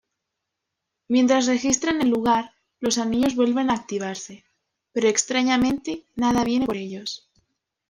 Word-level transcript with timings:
Mientras 1.09 1.45
registran 1.45 2.01
el 2.01 2.09
lugar, 2.09 2.55
los 2.79 2.97
anillos 2.97 3.35
vuelven 3.35 3.69
activarse, 3.69 4.43
pero 4.93 5.07
extrañamente 5.07 6.07
nada 6.15 6.43
viene 6.43 6.65
por 6.65 6.75
ellos. 6.77 7.29